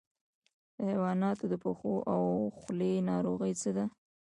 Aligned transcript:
د 0.75 0.77
حیواناتو 0.89 1.43
د 1.49 1.53
پښو 1.63 1.93
او 2.13 2.21
خولې 2.57 2.93
ناروغي 3.09 3.53
څه 3.61 3.69
ده؟ 3.77 3.85